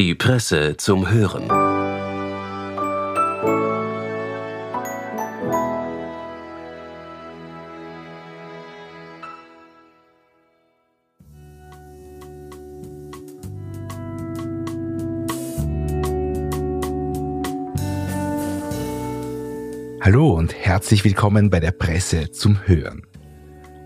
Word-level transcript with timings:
Die 0.00 0.14
Presse 0.14 0.78
zum 0.78 1.10
Hören. 1.10 1.50
Hallo 20.00 20.30
und 20.30 20.54
herzlich 20.54 21.04
willkommen 21.04 21.50
bei 21.50 21.60
der 21.60 21.72
Presse 21.72 22.30
zum 22.30 22.66
Hören. 22.66 23.02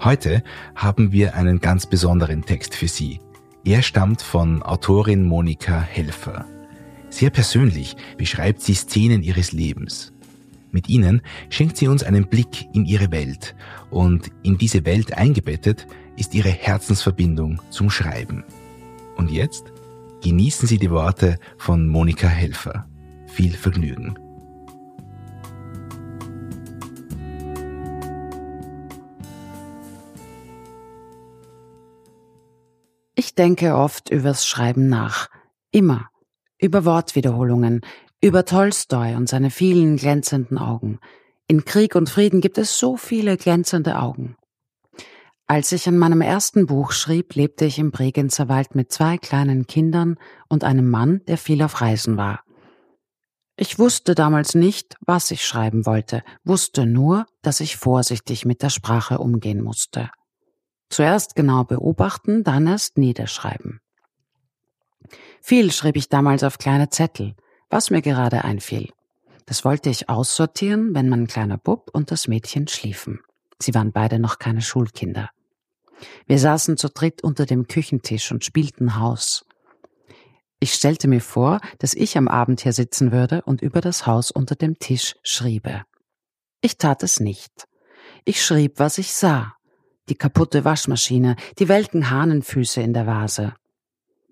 Heute 0.04 0.44
haben 0.76 1.10
wir 1.10 1.34
einen 1.34 1.58
ganz 1.58 1.86
besonderen 1.86 2.44
Text 2.44 2.76
für 2.76 2.86
Sie. 2.86 3.18
Er 3.66 3.80
stammt 3.80 4.20
von 4.20 4.62
Autorin 4.62 5.22
Monika 5.22 5.80
Helfer. 5.80 6.44
Sehr 7.08 7.30
persönlich 7.30 7.96
beschreibt 8.18 8.60
sie 8.60 8.74
Szenen 8.74 9.22
ihres 9.22 9.52
Lebens. 9.52 10.12
Mit 10.70 10.90
ihnen 10.90 11.22
schenkt 11.48 11.78
sie 11.78 11.88
uns 11.88 12.02
einen 12.02 12.26
Blick 12.26 12.68
in 12.74 12.84
ihre 12.84 13.10
Welt 13.10 13.54
und 13.90 14.30
in 14.42 14.58
diese 14.58 14.84
Welt 14.84 15.14
eingebettet 15.14 15.86
ist 16.16 16.34
ihre 16.34 16.50
Herzensverbindung 16.50 17.62
zum 17.70 17.88
Schreiben. 17.88 18.44
Und 19.16 19.30
jetzt 19.30 19.72
genießen 20.22 20.68
Sie 20.68 20.78
die 20.78 20.90
Worte 20.90 21.38
von 21.56 21.88
Monika 21.88 22.28
Helfer. 22.28 22.86
Viel 23.28 23.52
Vergnügen. 23.52 24.18
Ich 33.16 33.34
denke 33.34 33.76
oft 33.76 34.10
übers 34.10 34.46
Schreiben 34.46 34.88
nach. 34.88 35.28
Immer. 35.70 36.08
Über 36.58 36.84
Wortwiederholungen, 36.84 37.82
über 38.20 38.44
Tolstoi 38.44 39.14
und 39.14 39.28
seine 39.28 39.50
vielen 39.50 39.96
glänzenden 39.96 40.58
Augen. 40.58 40.98
In 41.46 41.64
Krieg 41.64 41.94
und 41.94 42.08
Frieden 42.08 42.40
gibt 42.40 42.58
es 42.58 42.78
so 42.78 42.96
viele 42.96 43.36
glänzende 43.36 43.98
Augen. 43.98 44.36
Als 45.46 45.72
ich 45.72 45.86
an 45.86 45.98
meinem 45.98 46.22
ersten 46.22 46.66
Buch 46.66 46.92
schrieb, 46.92 47.34
lebte 47.34 47.66
ich 47.66 47.78
im 47.78 47.90
Bregenzer 47.90 48.48
Wald 48.48 48.74
mit 48.74 48.90
zwei 48.90 49.18
kleinen 49.18 49.66
Kindern 49.66 50.16
und 50.48 50.64
einem 50.64 50.88
Mann, 50.90 51.20
der 51.28 51.36
viel 51.36 51.62
auf 51.62 51.82
Reisen 51.82 52.16
war. 52.16 52.42
Ich 53.56 53.78
wusste 53.78 54.14
damals 54.14 54.54
nicht, 54.54 54.96
was 55.06 55.30
ich 55.30 55.46
schreiben 55.46 55.86
wollte, 55.86 56.24
wusste 56.42 56.86
nur, 56.86 57.26
dass 57.42 57.60
ich 57.60 57.76
vorsichtig 57.76 58.44
mit 58.44 58.62
der 58.62 58.70
Sprache 58.70 59.18
umgehen 59.18 59.62
musste. 59.62 60.10
Zuerst 60.94 61.34
genau 61.34 61.64
beobachten, 61.64 62.44
dann 62.44 62.68
erst 62.68 62.98
niederschreiben. 62.98 63.80
Viel 65.42 65.72
schrieb 65.72 65.96
ich 65.96 66.08
damals 66.08 66.44
auf 66.44 66.56
kleine 66.58 66.88
Zettel, 66.88 67.34
was 67.68 67.90
mir 67.90 68.00
gerade 68.00 68.44
einfiel. 68.44 68.92
Das 69.44 69.64
wollte 69.64 69.90
ich 69.90 70.08
aussortieren, 70.08 70.94
wenn 70.94 71.08
mein 71.08 71.26
kleiner 71.26 71.58
Bub 71.58 71.90
und 71.92 72.12
das 72.12 72.28
Mädchen 72.28 72.68
schliefen. 72.68 73.18
Sie 73.58 73.74
waren 73.74 73.90
beide 73.90 74.20
noch 74.20 74.38
keine 74.38 74.62
Schulkinder. 74.62 75.30
Wir 76.28 76.38
saßen 76.38 76.76
zu 76.76 76.88
dritt 76.90 77.24
unter 77.24 77.44
dem 77.44 77.66
Küchentisch 77.66 78.30
und 78.30 78.44
spielten 78.44 79.00
Haus. 79.00 79.46
Ich 80.60 80.74
stellte 80.74 81.08
mir 81.08 81.20
vor, 81.20 81.58
dass 81.80 81.94
ich 81.94 82.16
am 82.16 82.28
Abend 82.28 82.60
hier 82.60 82.72
sitzen 82.72 83.10
würde 83.10 83.42
und 83.42 83.62
über 83.62 83.80
das 83.80 84.06
Haus 84.06 84.30
unter 84.30 84.54
dem 84.54 84.78
Tisch 84.78 85.16
schriebe. 85.24 85.82
Ich 86.60 86.78
tat 86.78 87.02
es 87.02 87.18
nicht. 87.18 87.66
Ich 88.24 88.44
schrieb, 88.44 88.78
was 88.78 88.98
ich 88.98 89.12
sah, 89.12 89.56
die 90.08 90.14
kaputte 90.14 90.64
Waschmaschine, 90.64 91.36
die 91.58 91.68
welken 91.68 92.10
Hahnenfüße 92.10 92.80
in 92.80 92.92
der 92.92 93.06
Vase. 93.06 93.54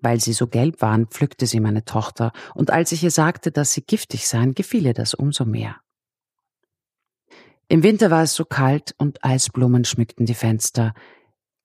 Weil 0.01 0.19
sie 0.19 0.33
so 0.33 0.47
gelb 0.47 0.81
waren, 0.81 1.07
pflückte 1.07 1.47
sie 1.47 1.59
meine 1.59 1.85
Tochter, 1.85 2.31
und 2.53 2.71
als 2.71 2.91
ich 2.91 3.03
ihr 3.03 3.11
sagte, 3.11 3.51
dass 3.51 3.73
sie 3.73 3.81
giftig 3.81 4.27
seien, 4.27 4.53
gefiel 4.53 4.85
ihr 4.85 4.93
das 4.93 5.13
umso 5.13 5.45
mehr. 5.45 5.77
Im 7.69 7.81
Winter 7.81 8.11
war 8.11 8.23
es 8.23 8.35
so 8.35 8.45
kalt 8.45 8.93
und 8.97 9.23
Eisblumen 9.23 9.85
schmückten 9.85 10.25
die 10.25 10.35
Fenster. 10.35 10.93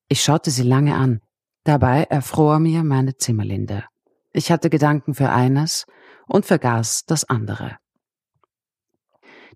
Ich 0.09 0.23
schaute 0.23 0.51
sie 0.51 0.63
lange 0.63 0.95
an. 0.95 1.21
Dabei 1.65 2.05
erfror 2.05 2.61
mir 2.61 2.83
meine 2.83 3.17
Zimmerlinde. 3.17 3.85
Ich 4.33 4.51
hatte 4.51 4.71
Gedanken 4.71 5.15
für 5.15 5.31
eines 5.31 5.85
und 6.27 6.47
vergaß 6.47 7.05
das 7.07 7.29
andere. 7.29 7.77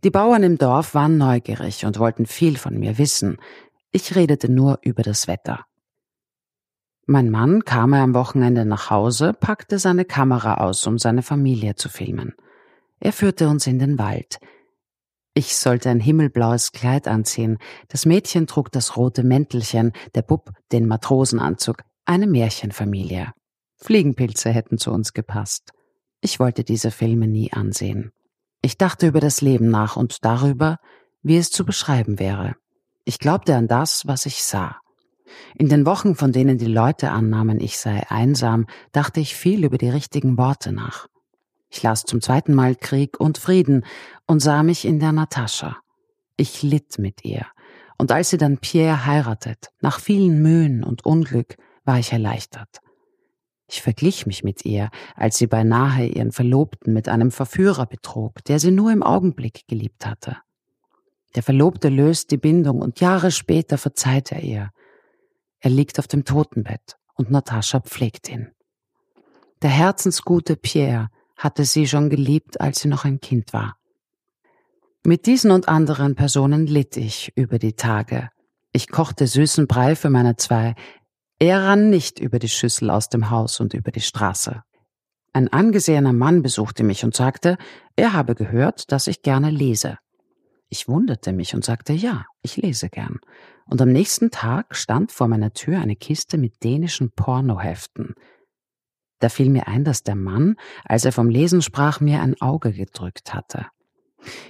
Die 0.05 0.11
Bauern 0.11 0.43
im 0.43 0.59
Dorf 0.59 0.95
waren 0.95 1.17
neugierig 1.17 1.87
und 1.87 1.99
wollten 1.99 2.27
viel 2.27 2.59
von 2.59 2.79
mir 2.79 2.99
wissen. 2.99 3.39
Ich 3.93 4.17
redete 4.17 4.51
nur 4.51 4.79
über 4.83 5.03
das 5.03 5.29
Wetter. 5.29 5.67
Mein 7.05 7.31
Mann 7.31 7.65
kam 7.65 7.93
am 7.93 8.15
Wochenende 8.15 8.65
nach 8.65 8.89
Hause, 8.89 9.35
packte 9.35 9.79
seine 9.79 10.07
Kamera 10.07 10.55
aus, 10.55 10.87
um 10.87 10.99
seine 10.99 11.23
Familie 11.23 11.75
zu 11.75 11.91
filmen. 11.91 12.35
Er 13.01 13.13
führte 13.13 13.49
uns 13.49 13.67
in 13.67 13.79
den 13.79 13.99
Wald. 13.99 14.39
Ich 15.35 15.57
sollte 15.57 15.91
ein 15.91 16.01
himmelblaues 16.01 16.73
Kleid 16.73 17.07
anziehen, 17.07 17.59
das 17.89 18.07
Mädchen 18.07 18.47
trug 18.47 18.73
das 18.73 18.97
rote 18.97 19.25
Mäntelchen, 19.25 19.93
der 20.15 20.23
Bub 20.23 20.53
den 20.73 20.87
Matrosenanzug, 20.87 21.83
eine 22.07 22.27
Märchenfamilie. 22.27 23.33
Fliegenpilze 23.77 24.51
hätten 24.51 24.79
zu 24.79 24.91
uns 24.91 25.13
gepasst. 25.13 25.73
Ich 26.23 26.41
wollte 26.41 26.65
diese 26.65 26.91
Filme 26.91 27.29
nie 27.29 27.53
ansehen. 27.53 28.13
Ich 28.63 28.79
dachte 28.79 29.09
über 29.09 29.21
das 29.21 29.43
Leben 29.43 29.69
nach 29.69 29.97
und 29.97 30.25
darüber, 30.25 30.79
wie 31.23 31.37
es 31.37 31.51
zu 31.51 31.67
beschreiben 31.67 32.19
wäre. 32.19 32.57
Ich 33.05 33.19
glaubte 33.19 33.57
an 33.57 33.67
das, 33.67 34.07
was 34.07 34.27
ich 34.27 34.45
sah. 34.45 34.77
In 35.55 35.69
den 35.69 35.87
Wochen, 35.87 36.15
von 36.15 36.31
denen 36.31 36.59
die 36.59 36.67
Leute 36.67 37.11
annahmen, 37.11 37.61
ich 37.61 37.79
sei 37.79 38.09
einsam, 38.09 38.67
dachte 38.93 39.21
ich 39.21 39.35
viel 39.35 39.65
über 39.65 39.79
die 39.79 39.89
richtigen 39.89 40.39
Worte 40.39 40.73
nach. 40.73 41.09
Ich 41.69 41.83
las 41.83 42.05
zum 42.05 42.21
zweiten 42.21 42.55
Mal 42.55 42.77
Krieg 42.77 43.19
und 43.19 43.39
Frieden 43.39 43.85
und 44.27 44.41
sah 44.41 44.63
mich 44.63 44.85
in 44.85 45.01
der 45.01 45.13
Natascha. 45.13 45.79
Ich 46.37 46.63
litt 46.63 46.99
mit 46.99 47.25
ihr. 47.25 47.47
Und 47.99 48.13
als 48.13 48.31
sie 48.31 48.37
dann 48.37 48.59
Pierre 48.59 49.07
heiratet, 49.07 49.71
nach 49.81 49.99
vielen 49.99 50.43
Mühen 50.43 50.85
und 50.85 51.05
Unglück, 51.05 51.57
war 51.85 51.99
ich 51.99 52.13
erleichtert. 52.13 52.79
Ich 53.69 53.81
verglich 53.81 54.27
mich 54.27 54.45
mit 54.45 54.65
ihr, 54.65 54.91
als 55.17 55.39
sie 55.39 55.47
beinahe 55.47 56.07
ihren 56.07 56.31
Verlobten 56.31 56.93
mit 56.93 57.09
einem 57.09 57.31
Verführer 57.31 57.87
betrog, 57.87 58.45
der 58.45 58.59
sie 58.59 58.71
nur 58.71 58.93
im 58.93 59.03
Augenblick 59.03 59.67
geliebt 59.67 60.05
hatte. 60.05 60.37
Der 61.35 61.43
Verlobte 61.43 61.89
löst 61.89 62.31
die 62.31 62.37
Bindung 62.37 62.81
und 62.81 63.01
Jahre 63.01 63.31
später 63.31 63.79
verzeiht 63.79 64.33
er 64.33 64.43
ihr. 64.43 64.71
Er 65.61 65.71
liegt 65.71 65.99
auf 65.99 66.07
dem 66.07 66.25
Totenbett 66.25 66.97
und 67.15 67.31
Natascha 67.31 67.81
pflegt 67.81 68.29
ihn. 68.29 68.51
Der 69.63 69.71
herzensgute 69.71 70.57
Pierre 70.57 71.09
hatte 71.37 71.65
sie 71.65 71.87
schon 71.87 72.11
geliebt, 72.11 72.61
als 72.61 72.81
sie 72.81 72.89
noch 72.89 73.05
ein 73.05 73.21
Kind 73.21 73.53
war. 73.53 73.77
Mit 75.05 75.27
diesen 75.27 75.51
und 75.51 75.69
anderen 75.69 76.15
Personen 76.15 76.67
litt 76.67 76.97
ich 76.97 77.33
über 77.37 77.59
die 77.59 77.75
Tage. 77.75 78.31
Ich 78.73 78.89
kochte 78.89 79.27
süßen 79.27 79.67
Brei 79.67 79.97
für 79.97 80.11
meine 80.11 80.37
zwei. 80.37 80.75
Er 81.39 81.63
rann 81.65 81.91
nicht 81.91 82.21
über 82.21 82.39
die 82.39 82.49
Schüssel 82.49 82.91
aus 82.91 83.09
dem 83.09 83.31
Haus 83.31 83.59
und 83.59 83.75
über 83.75 83.91
die 83.91 84.01
Straße. 84.01 84.63
Ein 85.33 85.49
angesehener 85.49 86.13
Mann 86.13 86.43
besuchte 86.43 86.85
mich 86.85 87.05
und 87.05 87.17
sagte, 87.17 87.57
er 87.97 88.13
habe 88.13 88.35
gehört, 88.35 88.93
dass 88.93 89.07
ich 89.07 89.23
gerne 89.23 89.51
lese. 89.51 89.99
Ich 90.73 90.89
wunderte 90.89 91.35
mich 91.35 91.55
und 91.55 91.67
sagte, 91.67 91.93
ja, 91.93 92.25
ich 92.41 92.57
lese 92.57 92.89
gern. 92.89 93.21
Und 93.67 93.83
am 93.83 93.93
nächsten 93.93 94.31
Tag 94.31 94.75
stand 94.75 95.13
vor 95.13 95.29
meiner 95.29 95.53
Tür 95.53 95.79
eine 95.79 95.97
Kiste 95.97 96.39
mit 96.39 96.65
dänischen 96.65 97.11
Pornoheften. 97.11 98.15
Da 99.19 99.29
fiel 99.29 99.51
mir 99.51 99.69
ein, 99.69 99.85
dass 99.85 100.03
der 100.03 100.15
Mann, 100.15 100.57
als 100.87 101.05
er 101.05 101.13
vom 101.13 101.29
Lesen 101.29 101.61
sprach, 101.61 102.01
mir 102.01 102.23
ein 102.23 102.41
Auge 102.41 102.73
gedrückt 102.73 103.35
hatte. 103.35 103.67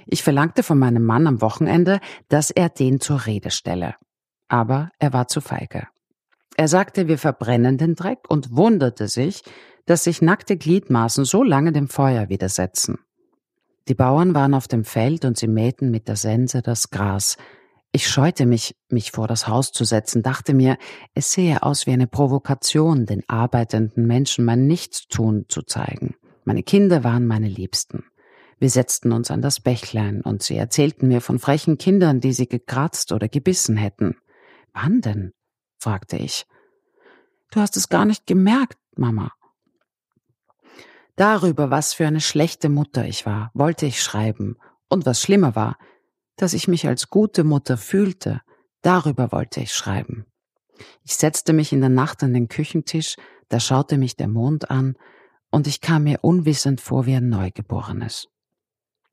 Ich 0.05 0.23
verlangte 0.23 0.63
von 0.63 0.79
meinem 0.79 1.03
Mann 1.03 1.27
am 1.27 1.41
Wochenende, 1.41 1.99
dass 2.29 2.51
er 2.51 2.69
den 2.69 3.01
zur 3.01 3.25
Rede 3.25 3.51
stelle. 3.51 3.95
Aber 4.47 4.91
er 4.99 5.11
war 5.11 5.27
zu 5.27 5.41
feige. 5.41 5.89
Er 6.55 6.69
sagte, 6.69 7.09
wir 7.09 7.17
verbrennen 7.17 7.77
den 7.77 7.95
Dreck 7.95 8.19
und 8.29 8.55
wunderte 8.55 9.09
sich, 9.09 9.43
dass 9.85 10.05
sich 10.05 10.21
nackte 10.21 10.55
Gliedmaßen 10.55 11.25
so 11.25 11.43
lange 11.43 11.73
dem 11.73 11.89
Feuer 11.89 12.29
widersetzen. 12.29 12.99
Die 13.87 13.95
Bauern 13.95 14.33
waren 14.33 14.53
auf 14.53 14.67
dem 14.67 14.85
Feld 14.85 15.25
und 15.25 15.37
sie 15.37 15.47
mähten 15.47 15.91
mit 15.91 16.07
der 16.07 16.15
Sense 16.15 16.61
das 16.61 16.89
Gras. 16.89 17.37
Ich 17.91 18.07
scheute 18.07 18.45
mich, 18.45 18.75
mich 18.89 19.11
vor 19.11 19.27
das 19.27 19.47
Haus 19.47 19.71
zu 19.71 19.83
setzen, 19.83 20.23
dachte 20.23 20.53
mir, 20.53 20.77
es 21.13 21.31
sehe 21.31 21.61
aus 21.61 21.85
wie 21.85 21.91
eine 21.91 22.07
Provokation, 22.07 23.05
den 23.05 23.23
arbeitenden 23.27 24.07
Menschen 24.07 24.45
mein 24.45 24.65
Nichtstun 24.67 25.45
zu 25.49 25.61
zeigen. 25.61 26.15
Meine 26.45 26.63
Kinder 26.63 27.03
waren 27.03 27.27
meine 27.27 27.47
Liebsten. 27.47 28.05
Wir 28.57 28.69
setzten 28.69 29.11
uns 29.11 29.29
an 29.29 29.41
das 29.41 29.59
Bächlein 29.59 30.21
und 30.21 30.41
sie 30.41 30.55
erzählten 30.55 31.09
mir 31.09 31.21
von 31.21 31.37
frechen 31.37 31.77
Kindern, 31.77 32.21
die 32.21 32.33
sie 32.33 32.47
gekratzt 32.47 33.11
oder 33.11 33.27
gebissen 33.27 33.75
hätten. 33.75 34.15
Wann 34.73 35.01
denn? 35.01 35.33
fragte 35.77 36.17
ich. 36.17 36.45
Du 37.51 37.59
hast 37.59 37.77
es 37.77 37.89
gar 37.89 38.05
nicht 38.05 38.25
gemerkt, 38.25 38.77
Mama, 38.95 39.33
Darüber, 41.15 41.69
was 41.69 41.93
für 41.93 42.07
eine 42.07 42.21
schlechte 42.21 42.69
Mutter 42.69 43.05
ich 43.05 43.25
war, 43.25 43.51
wollte 43.53 43.85
ich 43.85 44.01
schreiben. 44.01 44.57
Und 44.89 45.05
was 45.05 45.21
schlimmer 45.21 45.55
war, 45.55 45.77
dass 46.35 46.53
ich 46.53 46.67
mich 46.67 46.87
als 46.87 47.09
gute 47.09 47.43
Mutter 47.43 47.77
fühlte, 47.77 48.41
darüber 48.81 49.31
wollte 49.31 49.61
ich 49.61 49.73
schreiben. 49.73 50.25
Ich 51.03 51.15
setzte 51.15 51.53
mich 51.53 51.71
in 51.71 51.81
der 51.81 51.89
Nacht 51.89 52.23
an 52.23 52.33
den 52.33 52.47
Küchentisch, 52.47 53.15
da 53.49 53.59
schaute 53.59 53.97
mich 53.97 54.15
der 54.15 54.27
Mond 54.27 54.71
an, 54.71 54.95
und 55.51 55.67
ich 55.67 55.81
kam 55.81 56.05
mir 56.05 56.19
unwissend 56.23 56.81
vor 56.81 57.05
wie 57.05 57.15
ein 57.15 57.29
Neugeborenes. 57.29 58.27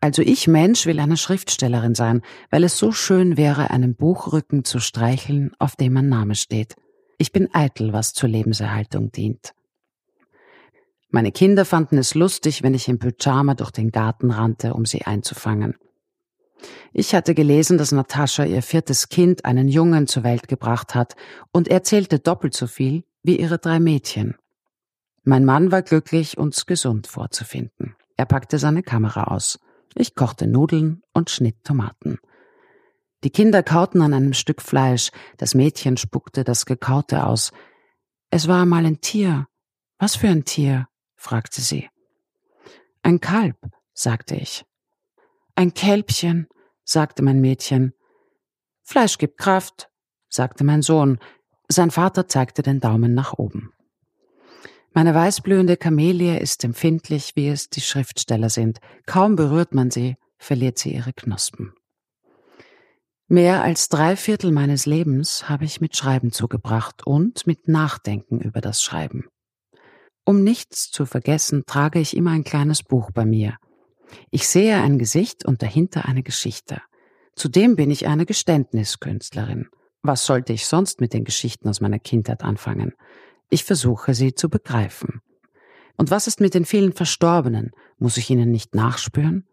Also 0.00 0.22
ich 0.22 0.48
Mensch 0.48 0.86
will 0.86 0.98
eine 0.98 1.18
Schriftstellerin 1.18 1.94
sein, 1.94 2.22
weil 2.50 2.64
es 2.64 2.78
so 2.78 2.92
schön 2.92 3.36
wäre, 3.36 3.70
einen 3.70 3.94
Buchrücken 3.94 4.64
zu 4.64 4.78
streicheln, 4.78 5.52
auf 5.58 5.76
dem 5.76 5.92
mein 5.92 6.08
Name 6.08 6.34
steht. 6.34 6.76
Ich 7.18 7.32
bin 7.32 7.54
eitel, 7.54 7.92
was 7.92 8.14
zur 8.14 8.30
Lebenserhaltung 8.30 9.12
dient. 9.12 9.52
Meine 11.10 11.32
Kinder 11.32 11.64
fanden 11.64 11.98
es 11.98 12.14
lustig, 12.14 12.62
wenn 12.62 12.74
ich 12.74 12.88
im 12.88 12.98
Pyjama 12.98 13.54
durch 13.54 13.72
den 13.72 13.90
Garten 13.90 14.30
rannte, 14.30 14.74
um 14.74 14.86
sie 14.86 15.02
einzufangen. 15.02 15.74
Ich 16.92 17.14
hatte 17.14 17.34
gelesen, 17.34 17.78
dass 17.78 17.92
Natascha 17.92 18.44
ihr 18.44 18.62
viertes 18.62 19.08
Kind, 19.08 19.44
einen 19.44 19.68
Jungen, 19.68 20.06
zur 20.06 20.24
Welt 20.24 20.46
gebracht 20.46 20.94
hat, 20.94 21.16
und 21.52 21.68
erzählte 21.68 22.18
doppelt 22.18 22.54
so 22.54 22.66
viel 22.66 23.04
wie 23.22 23.38
ihre 23.38 23.58
drei 23.58 23.80
Mädchen. 23.80 24.36
Mein 25.22 25.44
Mann 25.44 25.72
war 25.72 25.82
glücklich, 25.82 26.38
uns 26.38 26.66
gesund 26.66 27.06
vorzufinden. 27.06 27.96
Er 28.16 28.26
packte 28.26 28.58
seine 28.58 28.82
Kamera 28.82 29.24
aus. 29.24 29.58
Ich 29.94 30.14
kochte 30.14 30.46
Nudeln 30.46 31.02
und 31.12 31.30
schnitt 31.30 31.64
Tomaten. 31.64 32.18
Die 33.24 33.30
Kinder 33.30 33.62
kauten 33.62 34.00
an 34.00 34.14
einem 34.14 34.32
Stück 34.32 34.62
Fleisch, 34.62 35.10
das 35.36 35.54
Mädchen 35.54 35.96
spuckte 35.96 36.44
das 36.44 36.64
Gekaute 36.64 37.26
aus. 37.26 37.52
Es 38.30 38.48
war 38.48 38.62
einmal 38.62 38.86
ein 38.86 39.00
Tier. 39.00 39.46
Was 39.98 40.16
für 40.16 40.28
ein 40.28 40.44
Tier? 40.44 40.86
Fragte 41.20 41.60
sie. 41.60 41.88
Ein 43.02 43.20
Kalb, 43.20 43.56
sagte 43.92 44.34
ich. 44.36 44.64
Ein 45.54 45.74
Kälbchen, 45.74 46.48
sagte 46.84 47.22
mein 47.22 47.40
Mädchen. 47.40 47.92
Fleisch 48.82 49.18
gibt 49.18 49.38
Kraft, 49.38 49.90
sagte 50.30 50.64
mein 50.64 50.82
Sohn. 50.82 51.18
Sein 51.68 51.90
Vater 51.90 52.26
zeigte 52.26 52.62
den 52.62 52.80
Daumen 52.80 53.14
nach 53.14 53.34
oben. 53.34 53.72
Meine 54.92 55.14
weißblühende 55.14 55.76
Kamelie 55.76 56.38
ist 56.38 56.64
empfindlich, 56.64 57.36
wie 57.36 57.48
es 57.48 57.68
die 57.68 57.82
Schriftsteller 57.82 58.48
sind. 58.48 58.80
Kaum 59.06 59.36
berührt 59.36 59.74
man 59.74 59.90
sie, 59.90 60.16
verliert 60.38 60.78
sie 60.78 60.94
ihre 60.94 61.12
Knospen. 61.12 61.74
Mehr 63.28 63.62
als 63.62 63.88
drei 63.88 64.16
Viertel 64.16 64.50
meines 64.50 64.86
Lebens 64.86 65.48
habe 65.48 65.64
ich 65.64 65.80
mit 65.80 65.96
Schreiben 65.96 66.32
zugebracht 66.32 67.06
und 67.06 67.46
mit 67.46 67.68
Nachdenken 67.68 68.40
über 68.40 68.60
das 68.60 68.82
Schreiben. 68.82 69.28
Um 70.24 70.42
nichts 70.42 70.90
zu 70.90 71.06
vergessen, 71.06 71.64
trage 71.66 71.98
ich 71.98 72.16
immer 72.16 72.30
ein 72.30 72.44
kleines 72.44 72.82
Buch 72.82 73.10
bei 73.12 73.24
mir. 73.24 73.56
Ich 74.30 74.48
sehe 74.48 74.76
ein 74.80 74.98
Gesicht 74.98 75.44
und 75.44 75.62
dahinter 75.62 76.06
eine 76.06 76.22
Geschichte. 76.22 76.82
Zudem 77.34 77.76
bin 77.76 77.90
ich 77.90 78.06
eine 78.06 78.26
Geständniskünstlerin. 78.26 79.68
Was 80.02 80.26
sollte 80.26 80.52
ich 80.52 80.66
sonst 80.66 81.00
mit 81.00 81.12
den 81.12 81.24
Geschichten 81.24 81.68
aus 81.68 81.80
meiner 81.80 81.98
Kindheit 81.98 82.42
anfangen? 82.42 82.94
Ich 83.50 83.64
versuche 83.64 84.14
sie 84.14 84.34
zu 84.34 84.48
begreifen. 84.48 85.20
Und 85.96 86.10
was 86.10 86.26
ist 86.26 86.40
mit 86.40 86.54
den 86.54 86.64
vielen 86.64 86.92
Verstorbenen? 86.92 87.72
Muss 87.98 88.16
ich 88.16 88.30
ihnen 88.30 88.50
nicht 88.50 88.74
nachspüren? 88.74 89.46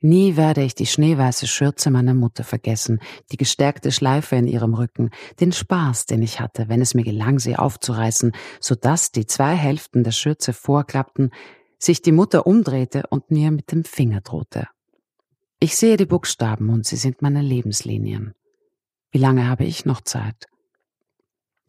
Nie 0.00 0.36
werde 0.36 0.62
ich 0.62 0.74
die 0.74 0.86
schneeweiße 0.86 1.46
Schürze 1.46 1.90
meiner 1.90 2.12
Mutter 2.14 2.44
vergessen, 2.44 3.00
die 3.32 3.38
gestärkte 3.38 3.90
Schleife 3.90 4.36
in 4.36 4.46
ihrem 4.46 4.74
Rücken, 4.74 5.10
den 5.40 5.52
Spaß, 5.52 6.06
den 6.06 6.22
ich 6.22 6.38
hatte, 6.38 6.68
wenn 6.68 6.82
es 6.82 6.94
mir 6.94 7.04
gelang, 7.04 7.38
sie 7.38 7.56
aufzureißen, 7.56 8.32
so 8.60 8.74
dass 8.74 9.10
die 9.10 9.26
zwei 9.26 9.54
Hälften 9.54 10.04
der 10.04 10.12
Schürze 10.12 10.52
vorklappten, 10.52 11.30
sich 11.78 12.02
die 12.02 12.12
Mutter 12.12 12.46
umdrehte 12.46 13.04
und 13.08 13.30
mir 13.30 13.50
mit 13.50 13.72
dem 13.72 13.84
Finger 13.84 14.20
drohte. 14.20 14.68
Ich 15.60 15.76
sehe 15.76 15.96
die 15.96 16.04
Buchstaben 16.04 16.68
und 16.68 16.84
sie 16.84 16.96
sind 16.96 17.22
meine 17.22 17.40
Lebenslinien. 17.40 18.34
Wie 19.10 19.18
lange 19.18 19.48
habe 19.48 19.64
ich 19.64 19.86
noch 19.86 20.02
Zeit? 20.02 20.46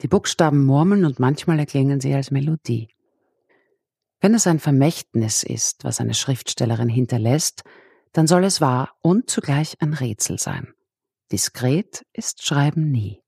Die 0.01 0.07
Buchstaben 0.07 0.65
murmeln 0.65 1.05
und 1.05 1.19
manchmal 1.19 1.59
erklingen 1.59 2.01
sie 2.01 2.13
als 2.13 2.29
Melodie. 2.29 2.89
Wenn 4.19 4.33
es 4.33 4.47
ein 4.47 4.59
Vermächtnis 4.59 5.43
ist, 5.43 5.83
was 5.83 6.01
eine 6.01 6.13
Schriftstellerin 6.13 6.89
hinterlässt, 6.89 7.63
dann 8.17 8.25
soll 8.25 8.45
es 8.45 8.61
wahr 8.61 8.95
und 9.03 9.29
zugleich 9.29 9.75
ein 9.79 9.93
Rätsel 9.93 10.39
sein. 10.39 10.73
Diskret 11.31 12.03
ist 12.13 12.43
Schreiben 12.43 12.89
nie. 12.89 13.21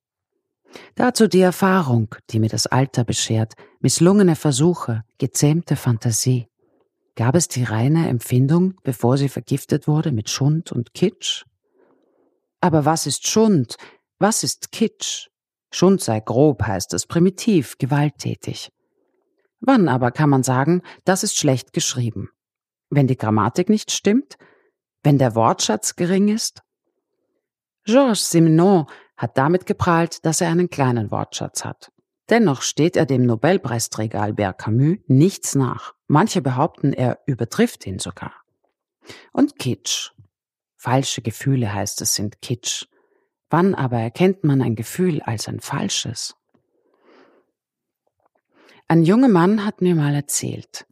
Dazu 0.96 1.28
die 1.28 1.42
Erfahrung, 1.42 2.16
die 2.32 2.40
mir 2.40 2.50
das 2.50 2.66
Alter 2.66 3.04
beschert, 3.04 3.54
misslungene 3.82 4.36
Versuche, 4.36 5.04
gezähmte 5.20 5.76
Fantasie. 5.76 6.48
Gab 7.16 7.36
es 7.36 7.48
die 7.48 7.66
reine 7.66 8.10
Empfindung, 8.10 8.74
bevor 8.82 9.20
sie 9.20 9.30
vergiftet 9.30 9.88
wurde 9.88 10.12
mit 10.12 10.32
Schund 10.32 10.72
und 10.72 10.96
Kitsch? 10.96 11.44
Aber 12.60 12.84
was 12.84 13.06
ist 13.06 13.28
Schund? 13.28 13.76
Was 14.18 14.42
ist 14.42 14.72
Kitsch? 14.72 15.28
Schund 15.70 16.02
sei 16.02 16.20
grob, 16.20 16.64
heißt 16.64 16.96
es, 16.96 17.06
primitiv, 17.06 17.78
gewalttätig. 17.78 18.72
Wann 19.60 19.88
aber 19.88 20.10
kann 20.10 20.32
man 20.32 20.42
sagen, 20.42 20.82
das 21.06 21.24
ist 21.24 21.38
schlecht 21.38 21.74
geschrieben? 21.74 22.30
Wenn 22.90 23.06
die 23.06 23.18
Grammatik 23.18 23.70
nicht 23.70 23.92
stimmt? 23.92 24.40
Wenn 25.04 25.18
der 25.18 25.36
Wortschatz 25.36 25.96
gering 25.96 26.28
ist? 26.28 26.62
Georges 27.86 28.30
Simenon 28.30 28.86
hat 29.18 29.38
damit 29.38 29.66
geprahlt, 29.66 30.26
dass 30.26 30.42
er 30.42 30.50
einen 30.50 30.70
kleinen 30.70 31.12
Wortschatz 31.12 31.66
hat. 31.66 31.92
Dennoch 32.30 32.62
steht 32.62 32.96
er 32.96 33.06
dem 33.06 33.24
Nobelpreisträger 33.24 34.22
Albert 34.22 34.60
Camus 34.60 34.98
nichts 35.08 35.56
nach. 35.56 35.96
Manche 36.08 36.42
behaupten, 36.42 36.94
er 36.94 37.20
übertrifft 37.26 37.88
ihn 37.88 38.00
sogar. 38.00 38.34
Und 39.32 39.58
Kitsch. 39.58 40.12
Falsche 40.76 41.22
Gefühle 41.22 41.74
heißt 41.74 42.02
es 42.02 42.14
sind 42.14 42.42
Kitsch. 42.42 42.86
Wann 43.50 43.74
aber 43.74 43.98
erkennt 43.98 44.44
man 44.44 44.62
ein 44.62 44.76
Gefühl 44.76 45.22
als 45.22 45.48
ein 45.48 45.60
falsches? 45.60 46.36
Ein 48.88 49.04
junger 49.04 49.28
Mann 49.28 49.66
hat 49.66 49.82
mir 49.82 49.96
mal 49.96 50.14
erzählt, 50.14 50.86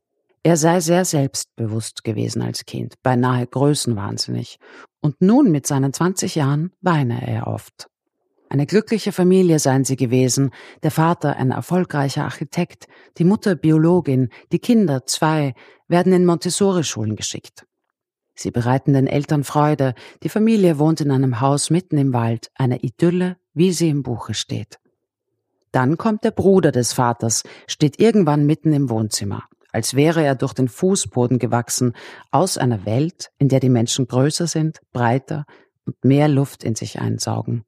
er 0.47 0.55
sei 0.55 0.79
sehr 0.79 1.03
selbstbewusst 1.03 2.05
gewesen 2.05 2.41
als 2.41 2.63
Kind, 2.63 2.93
beinahe 3.03 3.45
größenwahnsinnig, 3.45 4.59
und 5.01 5.21
nun 5.21 5.51
mit 5.51 5.67
seinen 5.67 5.91
20 5.91 6.35
Jahren 6.35 6.71
weine 6.79 7.27
er 7.27 7.47
oft. 7.47 7.89
Eine 8.47 8.65
glückliche 8.65 9.11
Familie 9.11 9.59
seien 9.59 9.83
sie 9.83 9.97
gewesen, 9.97 10.51
der 10.83 10.91
Vater 10.91 11.35
ein 11.35 11.51
erfolgreicher 11.51 12.23
Architekt, 12.23 12.87
die 13.17 13.25
Mutter 13.25 13.55
Biologin, 13.55 14.29
die 14.53 14.59
Kinder 14.59 15.05
zwei 15.05 15.53
werden 15.89 16.13
in 16.13 16.25
Montessori-Schulen 16.25 17.17
geschickt. 17.17 17.65
Sie 18.33 18.51
bereiten 18.51 18.93
den 18.93 19.07
Eltern 19.07 19.43
Freude, 19.43 19.95
die 20.23 20.29
Familie 20.29 20.79
wohnt 20.79 21.01
in 21.01 21.11
einem 21.11 21.41
Haus 21.41 21.69
mitten 21.69 21.97
im 21.97 22.13
Wald, 22.13 22.51
eine 22.55 22.79
Idylle, 22.79 23.35
wie 23.53 23.73
sie 23.73 23.89
im 23.89 24.01
Buche 24.01 24.33
steht. 24.33 24.79
Dann 25.73 25.97
kommt 25.97 26.23
der 26.23 26.31
Bruder 26.31 26.71
des 26.71 26.93
Vaters, 26.93 27.43
steht 27.67 27.99
irgendwann 27.99 28.45
mitten 28.45 28.71
im 28.71 28.89
Wohnzimmer, 28.89 29.43
als 29.71 29.95
wäre 29.95 30.23
er 30.23 30.35
durch 30.35 30.53
den 30.53 30.67
Fußboden 30.67 31.39
gewachsen, 31.39 31.93
aus 32.31 32.57
einer 32.57 32.85
Welt, 32.85 33.31
in 33.37 33.49
der 33.49 33.59
die 33.59 33.69
Menschen 33.69 34.07
größer 34.07 34.47
sind, 34.47 34.79
breiter 34.91 35.45
und 35.85 36.03
mehr 36.03 36.27
Luft 36.27 36.63
in 36.63 36.75
sich 36.75 36.99
einsaugen. 36.99 37.63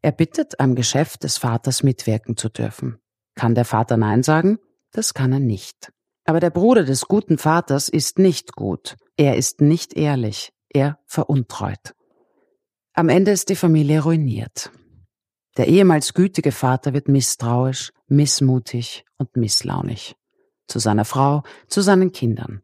Er 0.00 0.12
bittet, 0.12 0.58
am 0.58 0.74
Geschäft 0.74 1.22
des 1.22 1.38
Vaters 1.38 1.82
mitwirken 1.82 2.36
zu 2.36 2.48
dürfen. 2.48 2.98
Kann 3.34 3.54
der 3.54 3.64
Vater 3.64 3.96
Nein 3.96 4.22
sagen? 4.22 4.58
Das 4.90 5.14
kann 5.14 5.32
er 5.32 5.40
nicht. 5.40 5.92
Aber 6.24 6.40
der 6.40 6.50
Bruder 6.50 6.84
des 6.84 7.06
guten 7.06 7.38
Vaters 7.38 7.88
ist 7.88 8.18
nicht 8.18 8.52
gut. 8.52 8.96
Er 9.16 9.36
ist 9.36 9.60
nicht 9.60 9.94
ehrlich. 9.94 10.52
Er 10.68 10.98
veruntreut. 11.06 11.94
Am 12.94 13.08
Ende 13.08 13.30
ist 13.30 13.48
die 13.48 13.56
Familie 13.56 14.02
ruiniert. 14.02 14.70
Der 15.56 15.68
ehemals 15.68 16.14
gütige 16.14 16.52
Vater 16.52 16.94
wird 16.94 17.08
misstrauisch, 17.08 17.92
missmutig 18.06 19.04
und 19.18 19.36
misslaunig. 19.36 20.14
Zu 20.72 20.78
seiner 20.78 21.04
Frau, 21.04 21.42
zu 21.68 21.82
seinen 21.82 22.12
Kindern. 22.12 22.62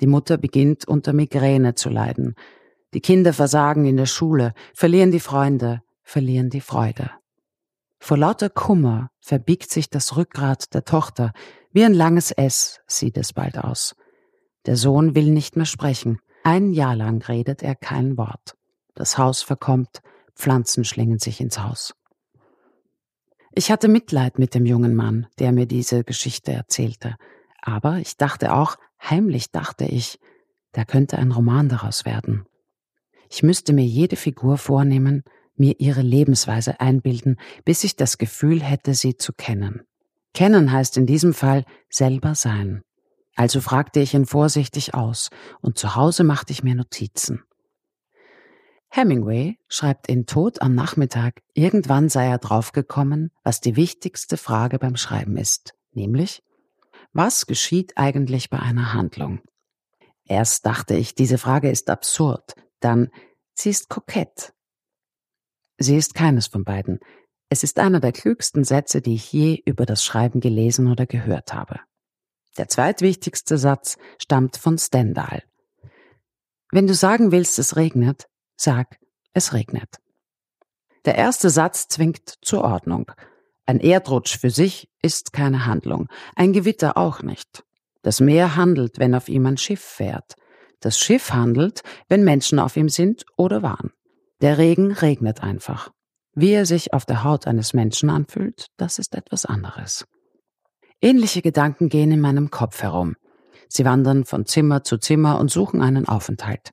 Die 0.00 0.06
Mutter 0.06 0.38
beginnt 0.38 0.88
unter 0.88 1.12
Migräne 1.12 1.74
zu 1.74 1.90
leiden. 1.90 2.34
Die 2.94 3.02
Kinder 3.02 3.34
versagen 3.34 3.84
in 3.84 3.98
der 3.98 4.06
Schule, 4.06 4.54
verlieren 4.72 5.10
die 5.10 5.20
Freunde, 5.20 5.82
verlieren 6.02 6.48
die 6.48 6.62
Freude. 6.62 7.10
Vor 7.98 8.16
lauter 8.16 8.48
Kummer 8.48 9.10
verbiegt 9.20 9.70
sich 9.70 9.90
das 9.90 10.16
Rückgrat 10.16 10.72
der 10.72 10.86
Tochter, 10.86 11.34
wie 11.70 11.84
ein 11.84 11.92
langes 11.92 12.30
S 12.30 12.80
sieht 12.86 13.18
es 13.18 13.34
bald 13.34 13.58
aus. 13.58 13.94
Der 14.64 14.78
Sohn 14.78 15.14
will 15.14 15.30
nicht 15.30 15.54
mehr 15.54 15.66
sprechen, 15.66 16.18
ein 16.42 16.72
Jahr 16.72 16.96
lang 16.96 17.22
redet 17.28 17.62
er 17.62 17.74
kein 17.74 18.16
Wort. 18.16 18.54
Das 18.94 19.18
Haus 19.18 19.42
verkommt, 19.42 20.00
Pflanzen 20.34 20.84
schlingen 20.84 21.18
sich 21.18 21.42
ins 21.42 21.58
Haus. 21.58 21.92
Ich 23.52 23.70
hatte 23.70 23.88
Mitleid 23.88 24.38
mit 24.38 24.54
dem 24.54 24.64
jungen 24.64 24.94
Mann, 24.94 25.26
der 25.38 25.52
mir 25.52 25.66
diese 25.66 26.04
Geschichte 26.04 26.52
erzählte, 26.52 27.16
aber 27.62 27.98
ich 27.98 28.16
dachte 28.16 28.54
auch, 28.54 28.76
heimlich 29.02 29.50
dachte 29.50 29.84
ich, 29.84 30.18
da 30.72 30.84
könnte 30.84 31.18
ein 31.18 31.32
Roman 31.32 31.68
daraus 31.68 32.04
werden. 32.04 32.46
Ich 33.28 33.42
müsste 33.42 33.72
mir 33.72 33.84
jede 33.84 34.16
Figur 34.16 34.58
vornehmen, 34.58 35.22
mir 35.56 35.78
ihre 35.78 36.02
Lebensweise 36.02 36.80
einbilden, 36.80 37.38
bis 37.64 37.84
ich 37.84 37.96
das 37.96 38.18
Gefühl 38.18 38.62
hätte, 38.62 38.94
sie 38.94 39.16
zu 39.16 39.32
kennen. 39.32 39.82
Kennen 40.32 40.72
heißt 40.72 40.96
in 40.96 41.06
diesem 41.06 41.34
Fall 41.34 41.64
selber 41.88 42.34
sein. 42.34 42.82
Also 43.36 43.60
fragte 43.60 44.00
ich 44.00 44.14
ihn 44.14 44.26
vorsichtig 44.26 44.94
aus, 44.94 45.30
und 45.60 45.78
zu 45.78 45.94
Hause 45.96 46.24
machte 46.24 46.52
ich 46.52 46.62
mir 46.62 46.74
Notizen. 46.74 47.42
Hemingway 48.90 49.56
schreibt 49.68 50.08
in 50.08 50.26
Tod 50.26 50.60
am 50.62 50.74
Nachmittag, 50.74 51.42
irgendwann 51.54 52.08
sei 52.08 52.26
er 52.26 52.38
draufgekommen, 52.38 53.30
was 53.44 53.60
die 53.60 53.76
wichtigste 53.76 54.36
Frage 54.36 54.80
beim 54.80 54.96
Schreiben 54.96 55.36
ist, 55.36 55.74
nämlich, 55.92 56.42
Was 57.12 57.46
geschieht 57.46 57.96
eigentlich 57.96 58.50
bei 58.50 58.58
einer 58.58 58.92
Handlung? 58.92 59.40
Erst 60.24 60.64
dachte 60.64 60.94
ich, 60.94 61.14
diese 61.14 61.38
Frage 61.38 61.70
ist 61.70 61.90
absurd, 61.90 62.54
dann, 62.78 63.08
sie 63.54 63.70
ist 63.70 63.88
kokett. 63.88 64.52
Sie 65.76 65.96
ist 65.96 66.14
keines 66.14 66.46
von 66.46 66.62
beiden. 66.62 67.00
Es 67.48 67.64
ist 67.64 67.80
einer 67.80 67.98
der 67.98 68.12
klügsten 68.12 68.62
Sätze, 68.62 69.02
die 69.02 69.14
ich 69.14 69.32
je 69.32 69.60
über 69.64 69.86
das 69.86 70.04
Schreiben 70.04 70.40
gelesen 70.40 70.86
oder 70.86 71.06
gehört 71.06 71.52
habe. 71.52 71.80
Der 72.58 72.68
zweitwichtigste 72.68 73.58
Satz 73.58 73.96
stammt 74.18 74.56
von 74.56 74.78
Stendhal. 74.78 75.42
Wenn 76.70 76.86
du 76.86 76.94
sagen 76.94 77.32
willst, 77.32 77.58
es 77.58 77.74
regnet, 77.74 78.28
sag, 78.56 78.98
es 79.32 79.52
regnet. 79.52 79.96
Der 81.04 81.16
erste 81.16 81.50
Satz 81.50 81.88
zwingt 81.88 82.38
zur 82.42 82.62
Ordnung. 82.62 83.10
Ein 83.70 83.78
Erdrutsch 83.78 84.36
für 84.36 84.50
sich 84.50 84.88
ist 85.00 85.32
keine 85.32 85.64
Handlung, 85.64 86.08
ein 86.34 86.52
Gewitter 86.52 86.96
auch 86.96 87.22
nicht. 87.22 87.62
Das 88.02 88.18
Meer 88.18 88.56
handelt, 88.56 88.98
wenn 88.98 89.14
auf 89.14 89.28
ihm 89.28 89.46
ein 89.46 89.58
Schiff 89.58 89.80
fährt. 89.80 90.34
Das 90.80 90.98
Schiff 90.98 91.32
handelt, 91.32 91.82
wenn 92.08 92.24
Menschen 92.24 92.58
auf 92.58 92.76
ihm 92.76 92.88
sind 92.88 93.24
oder 93.36 93.62
waren. 93.62 93.92
Der 94.40 94.58
Regen 94.58 94.90
regnet 94.90 95.44
einfach. 95.44 95.92
Wie 96.34 96.50
er 96.50 96.66
sich 96.66 96.92
auf 96.92 97.04
der 97.04 97.22
Haut 97.22 97.46
eines 97.46 97.72
Menschen 97.72 98.10
anfühlt, 98.10 98.66
das 98.76 98.98
ist 98.98 99.14
etwas 99.14 99.46
anderes. 99.46 100.04
Ähnliche 101.00 101.40
Gedanken 101.40 101.88
gehen 101.88 102.10
in 102.10 102.20
meinem 102.20 102.50
Kopf 102.50 102.82
herum. 102.82 103.14
Sie 103.68 103.84
wandern 103.84 104.24
von 104.24 104.46
Zimmer 104.46 104.82
zu 104.82 104.98
Zimmer 104.98 105.38
und 105.38 105.48
suchen 105.48 105.80
einen 105.80 106.08
Aufenthalt. 106.08 106.72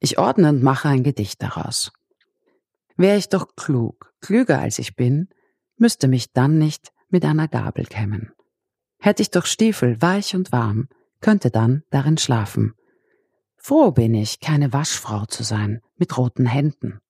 Ich 0.00 0.18
ordne 0.18 0.50
und 0.50 0.62
mache 0.62 0.86
ein 0.86 1.02
Gedicht 1.02 1.42
daraus. 1.42 1.92
Wäre 2.94 3.16
ich 3.16 3.30
doch 3.30 3.56
klug, 3.56 4.12
klüger 4.20 4.58
als 4.58 4.78
ich 4.78 4.96
bin, 4.96 5.30
müsste 5.76 6.08
mich 6.08 6.32
dann 6.32 6.58
nicht 6.58 6.92
mit 7.08 7.24
einer 7.24 7.48
Gabel 7.48 7.86
kämmen. 7.86 8.32
Hätte 8.98 9.22
ich 9.22 9.30
doch 9.30 9.46
Stiefel 9.46 10.00
weich 10.00 10.34
und 10.34 10.52
warm, 10.52 10.88
könnte 11.20 11.50
dann 11.50 11.82
darin 11.90 12.18
schlafen. 12.18 12.74
Froh 13.56 13.92
bin 13.92 14.14
ich, 14.14 14.40
keine 14.40 14.72
Waschfrau 14.72 15.24
zu 15.26 15.42
sein, 15.42 15.80
mit 15.96 16.16
roten 16.18 16.46
Händen. 16.46 17.00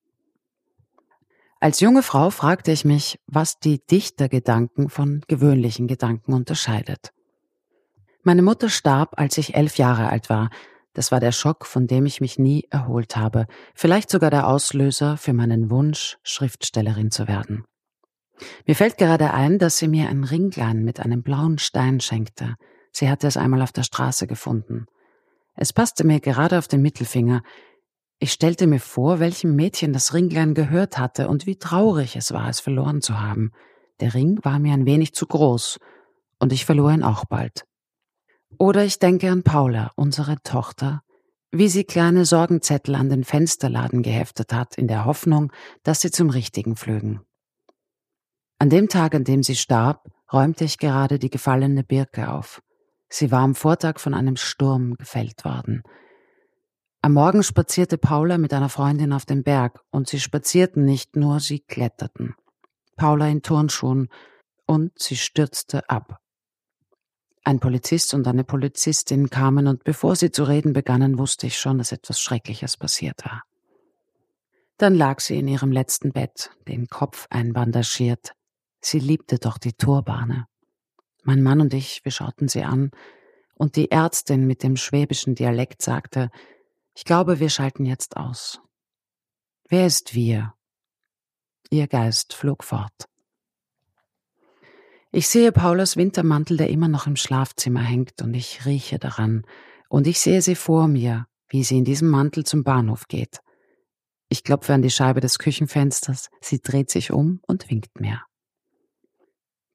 Als 1.61 1.80
junge 1.80 2.02
Frau 2.02 2.30
fragte 2.30 2.73
ich 2.73 2.85
mich, 2.85 3.18
was 3.26 3.59
die 3.59 3.85
Dichtergedanken 3.87 4.90
von 4.90 5.23
gewöhnlichen 5.28 5.88
Gedanken 5.88 6.33
unterscheidet. 6.33 7.11
Meine 8.23 8.42
Mutter 8.42 8.68
starb, 8.68 9.18
als 9.18 9.38
ich 9.38 9.54
elf 9.54 9.78
Jahre 9.78 10.09
alt 10.09 10.30
war. 10.30 10.50
Das 10.92 11.11
war 11.11 11.21
der 11.21 11.33
Schock, 11.33 11.66
von 11.66 11.87
dem 11.87 12.06
ich 12.06 12.21
mich 12.21 12.38
nie 12.38 12.66
erholt 12.71 13.16
habe, 13.16 13.47
vielleicht 13.75 14.11
sogar 14.11 14.30
der 14.30 14.47
Auslöser 14.47 15.16
für 15.16 15.33
meinen 15.33 15.71
Wunsch, 15.71 16.18
Schriftstellerin 16.23 17.11
zu 17.11 17.28
werden. 17.28 17.64
Mir 18.66 18.76
fällt 18.76 18.98
gerade 18.98 19.32
ein, 19.32 19.58
dass 19.58 19.78
sie 19.78 19.88
mir 19.88 20.08
ein 20.08 20.24
Ringlein 20.24 20.84
mit 20.84 21.00
einem 21.00 21.22
blauen 21.22 21.58
Stein 21.58 22.00
schenkte. 22.00 22.54
Sie 22.92 23.08
hatte 23.08 23.26
es 23.26 23.36
einmal 23.36 23.62
auf 23.62 23.72
der 23.72 23.82
Straße 23.82 24.26
gefunden. 24.26 24.86
Es 25.56 25.72
passte 25.72 26.04
mir 26.04 26.20
gerade 26.20 26.58
auf 26.58 26.68
den 26.68 26.82
Mittelfinger, 26.82 27.42
ich 28.24 28.32
stellte 28.32 28.66
mir 28.66 28.80
vor, 28.80 29.20
welchem 29.20 29.54
Mädchen 29.54 29.92
das 29.92 30.14
Ringlein 30.14 30.54
gehört 30.54 30.98
hatte 30.98 31.28
und 31.28 31.46
wie 31.46 31.56
traurig 31.56 32.16
es 32.16 32.32
war, 32.32 32.48
es 32.48 32.60
verloren 32.60 33.02
zu 33.02 33.20
haben. 33.20 33.50
Der 34.00 34.14
Ring 34.14 34.38
war 34.42 34.58
mir 34.58 34.72
ein 34.72 34.86
wenig 34.86 35.14
zu 35.14 35.26
groß, 35.26 35.78
und 36.38 36.52
ich 36.52 36.64
verlor 36.64 36.90
ihn 36.92 37.02
auch 37.02 37.24
bald. 37.26 37.64
Oder 38.58 38.84
ich 38.84 38.98
denke 38.98 39.30
an 39.30 39.42
Paula, 39.42 39.92
unsere 39.96 40.36
Tochter, 40.42 41.02
wie 41.50 41.68
sie 41.68 41.84
kleine 41.84 42.24
Sorgenzettel 42.24 42.94
an 42.94 43.08
den 43.08 43.24
Fensterladen 43.24 44.02
geheftet 44.02 44.52
hat, 44.52 44.76
in 44.76 44.88
der 44.88 45.04
Hoffnung, 45.04 45.52
dass 45.82 46.00
sie 46.00 46.10
zum 46.10 46.30
Richtigen 46.30 46.76
flögen. 46.76 47.20
An 48.64 48.71
dem 48.71 48.88
Tag, 48.88 49.14
an 49.14 49.25
dem 49.25 49.42
sie 49.42 49.56
starb, 49.56 50.11
räumte 50.33 50.64
ich 50.64 50.78
gerade 50.78 51.18
die 51.18 51.28
gefallene 51.28 51.85
Birke 51.85 52.30
auf. 52.30 52.62
Sie 53.11 53.30
war 53.30 53.42
am 53.42 53.54
Vortag 53.54 54.00
von 54.00 54.14
einem 54.14 54.37
Sturm 54.37 54.94
gefällt 54.94 55.44
worden. 55.44 55.83
Am 57.02 57.12
Morgen 57.12 57.42
spazierte 57.42 57.99
Paula 57.99 58.38
mit 58.38 58.54
einer 58.54 58.71
Freundin 58.71 59.12
auf 59.12 59.26
den 59.26 59.42
Berg 59.42 59.83
und 59.90 60.09
sie 60.09 60.18
spazierten 60.18 60.83
nicht 60.83 61.14
nur, 61.14 61.40
sie 61.40 61.61
kletterten. 61.61 62.37
Paula 62.97 63.28
in 63.28 63.42
Turnschuhen 63.42 64.09
und 64.64 64.99
sie 64.99 65.18
stürzte 65.18 65.87
ab. 65.90 66.21
Ein 67.44 67.61
Polizist 67.61 68.14
und 68.14 68.26
eine 68.26 68.44
Polizistin 68.44 69.28
kamen 69.28 69.66
und 69.66 69.85
bevor 69.85 70.16
sie 70.16 70.30
zu 70.30 70.44
reden 70.44 70.73
begannen, 70.73 71.18
wusste 71.18 71.49
ich 71.49 71.59
schon, 71.59 71.76
dass 71.76 71.92
etwas 71.92 72.18
Schreckliches 72.18 72.78
passiert 72.78 73.26
war. 73.26 73.42
Dann 74.78 74.94
lag 74.94 75.21
sie 75.21 75.38
in 75.38 75.49
ihrem 75.49 75.71
letzten 75.71 76.12
Bett, 76.12 76.50
den 76.66 76.87
Kopf 76.87 77.26
einbandagiert. 77.28 78.33
Sie 78.84 78.98
liebte 78.98 79.38
doch 79.38 79.56
die 79.56 79.72
Turbane. 79.72 80.46
Mein 81.22 81.42
Mann 81.42 81.62
und 81.62 81.72
ich, 81.72 82.04
wir 82.04 82.12
schauten 82.12 82.48
sie 82.48 82.64
an, 82.64 82.90
und 83.54 83.76
die 83.76 83.90
Ärztin 83.90 84.46
mit 84.46 84.62
dem 84.62 84.76
schwäbischen 84.76 85.34
Dialekt 85.34 85.80
sagte, 85.80 86.30
ich 86.94 87.06
glaube, 87.06 87.40
wir 87.40 87.48
schalten 87.48 87.86
jetzt 87.86 88.18
aus. 88.18 88.60
Wer 89.70 89.86
ist 89.86 90.14
wir? 90.14 90.52
Ihr 91.70 91.86
Geist 91.86 92.34
flog 92.34 92.62
fort. 92.62 93.08
Ich 95.12 95.28
sehe 95.28 95.50
Paulas 95.50 95.96
Wintermantel, 95.96 96.58
der 96.58 96.68
immer 96.68 96.88
noch 96.88 97.06
im 97.06 97.16
Schlafzimmer 97.16 97.82
hängt, 97.82 98.20
und 98.20 98.34
ich 98.34 98.66
rieche 98.66 98.98
daran, 98.98 99.46
und 99.88 100.06
ich 100.06 100.20
sehe 100.20 100.42
sie 100.42 100.56
vor 100.56 100.88
mir, 100.88 101.26
wie 101.48 101.64
sie 101.64 101.78
in 101.78 101.84
diesem 101.84 102.10
Mantel 102.10 102.44
zum 102.44 102.64
Bahnhof 102.64 103.08
geht. 103.08 103.40
Ich 104.28 104.44
klopfe 104.44 104.74
an 104.74 104.82
die 104.82 104.90
Scheibe 104.90 105.20
des 105.20 105.38
Küchenfensters, 105.38 106.28
sie 106.42 106.60
dreht 106.60 106.90
sich 106.90 107.12
um 107.12 107.40
und 107.46 107.70
winkt 107.70 107.98
mir. 107.98 108.20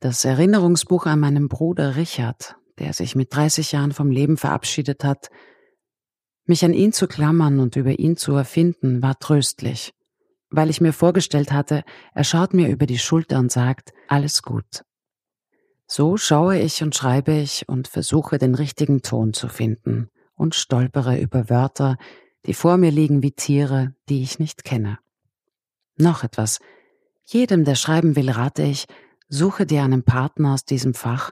Das 0.01 0.23
Erinnerungsbuch 0.23 1.07
an 1.07 1.19
meinen 1.19 1.49
Bruder 1.49 1.97
Richard, 1.97 2.55
der 2.77 2.93
sich 2.93 3.15
mit 3.15 3.35
30 3.35 3.73
Jahren 3.73 3.91
vom 3.91 4.11
Leben 4.11 4.37
verabschiedet 4.37 5.03
hat, 5.03 5.29
mich 6.45 6.63
an 6.63 6.71
ihn 6.71 6.93
zu 6.93 7.05
klammern 7.05 7.59
und 7.59 7.75
über 7.75 7.99
ihn 7.99 8.15
zu 8.15 8.31
erfinden, 8.33 9.01
war 9.01 9.19
tröstlich, 9.19 9.93
weil 10.49 10.69
ich 10.69 10.79
mir 10.79 10.93
vorgestellt 10.93 11.51
hatte, 11.51 11.83
er 12.13 12.23
schaut 12.23 12.53
mir 12.53 12.69
über 12.69 12.85
die 12.85 12.97
Schulter 12.97 13.39
und 13.39 13.51
sagt, 13.51 13.91
alles 14.07 14.41
gut. 14.41 14.85
So 15.85 16.15
schaue 16.15 16.57
ich 16.57 16.81
und 16.81 16.95
schreibe 16.95 17.33
ich 17.33 17.67
und 17.67 17.89
versuche 17.89 18.37
den 18.37 18.55
richtigen 18.55 19.01
Ton 19.01 19.33
zu 19.33 19.49
finden 19.49 20.09
und 20.33 20.55
stolpere 20.55 21.19
über 21.19 21.49
Wörter, 21.49 21.97
die 22.45 22.53
vor 22.53 22.77
mir 22.77 22.91
liegen 22.91 23.21
wie 23.21 23.31
Tiere, 23.31 23.93
die 24.07 24.23
ich 24.23 24.39
nicht 24.39 24.63
kenne. 24.63 24.97
Noch 25.97 26.23
etwas. 26.23 26.59
Jedem, 27.25 27.65
der 27.65 27.75
schreiben 27.75 28.15
will, 28.15 28.29
rate 28.29 28.63
ich, 28.63 28.87
suche 29.29 29.65
dir 29.65 29.83
einen 29.83 30.03
Partner 30.03 30.53
aus 30.53 30.65
diesem 30.65 30.93
Fach, 30.93 31.31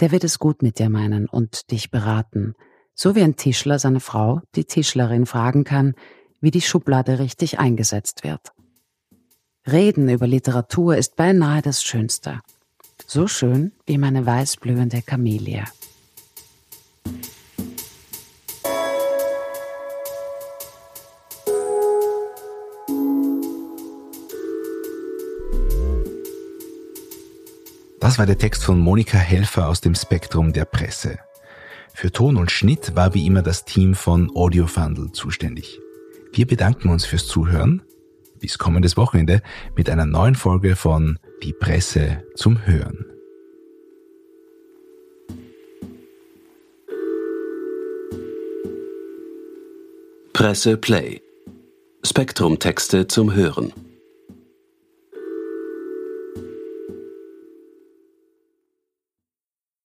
der 0.00 0.10
wird 0.10 0.24
es 0.24 0.38
gut 0.38 0.62
mit 0.62 0.78
dir 0.78 0.90
meinen 0.90 1.28
und 1.28 1.70
dich 1.70 1.90
beraten, 1.90 2.54
so 2.94 3.14
wie 3.14 3.22
ein 3.22 3.36
Tischler 3.36 3.78
seine 3.78 4.00
Frau, 4.00 4.40
die 4.56 4.64
Tischlerin, 4.64 5.26
fragen 5.26 5.64
kann, 5.64 5.94
wie 6.40 6.50
die 6.50 6.60
Schublade 6.60 7.18
richtig 7.18 7.58
eingesetzt 7.58 8.24
wird. 8.24 8.52
Reden 9.66 10.08
über 10.08 10.26
Literatur 10.26 10.96
ist 10.96 11.16
beinahe 11.16 11.62
das 11.62 11.82
Schönste. 11.82 12.40
So 13.06 13.28
schön 13.28 13.72
wie 13.86 13.98
meine 13.98 14.24
weißblühende 14.24 15.02
Kamelie. 15.02 15.64
Das 28.08 28.18
war 28.18 28.24
der 28.24 28.38
Text 28.38 28.64
von 28.64 28.80
Monika 28.80 29.18
Helfer 29.18 29.68
aus 29.68 29.82
dem 29.82 29.94
Spektrum 29.94 30.54
der 30.54 30.64
Presse. 30.64 31.18
Für 31.92 32.10
Ton 32.10 32.38
und 32.38 32.50
Schnitt 32.50 32.96
war 32.96 33.12
wie 33.12 33.26
immer 33.26 33.42
das 33.42 33.66
Team 33.66 33.94
von 33.94 34.34
Audiofundle 34.34 35.12
zuständig. 35.12 35.78
Wir 36.32 36.46
bedanken 36.46 36.88
uns 36.88 37.04
fürs 37.04 37.26
Zuhören. 37.26 37.82
Bis 38.40 38.56
kommendes 38.56 38.96
Wochenende 38.96 39.42
mit 39.76 39.90
einer 39.90 40.06
neuen 40.06 40.36
Folge 40.36 40.74
von 40.74 41.18
Die 41.42 41.52
Presse 41.52 42.24
zum 42.34 42.64
Hören. 42.66 43.04
Presse 50.32 50.78
Play. 50.78 51.20
Spektrum 52.02 52.58
Texte 52.58 53.06
zum 53.06 53.34
Hören. 53.34 53.74